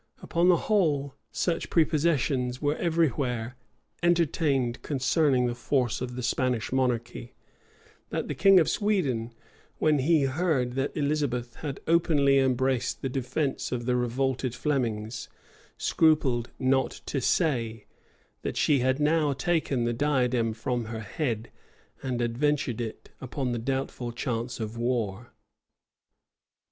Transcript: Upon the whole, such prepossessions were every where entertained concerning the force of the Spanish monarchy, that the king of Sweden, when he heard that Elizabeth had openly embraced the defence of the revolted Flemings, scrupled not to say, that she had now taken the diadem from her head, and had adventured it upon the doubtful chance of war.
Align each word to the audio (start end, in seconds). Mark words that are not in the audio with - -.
Upon 0.23 0.49
the 0.49 0.57
whole, 0.65 1.13
such 1.31 1.69
prepossessions 1.69 2.59
were 2.59 2.75
every 2.77 3.09
where 3.09 3.55
entertained 4.01 4.81
concerning 4.81 5.45
the 5.45 5.53
force 5.53 6.01
of 6.01 6.15
the 6.15 6.23
Spanish 6.23 6.71
monarchy, 6.71 7.35
that 8.09 8.27
the 8.27 8.33
king 8.33 8.59
of 8.59 8.67
Sweden, 8.67 9.31
when 9.77 9.99
he 9.99 10.23
heard 10.23 10.71
that 10.73 10.97
Elizabeth 10.97 11.57
had 11.57 11.81
openly 11.85 12.39
embraced 12.39 13.03
the 13.03 13.09
defence 13.09 13.71
of 13.71 13.85
the 13.85 13.95
revolted 13.95 14.55
Flemings, 14.55 15.29
scrupled 15.77 16.49
not 16.57 17.01
to 17.05 17.21
say, 17.21 17.85
that 18.41 18.57
she 18.57 18.79
had 18.79 18.99
now 18.99 19.33
taken 19.33 19.83
the 19.83 19.93
diadem 19.93 20.51
from 20.53 20.85
her 20.85 21.01
head, 21.01 21.51
and 22.01 22.19
had 22.21 22.31
adventured 22.31 22.81
it 22.81 23.11
upon 23.21 23.51
the 23.51 23.59
doubtful 23.59 24.11
chance 24.11 24.59
of 24.59 24.75
war. 24.79 25.31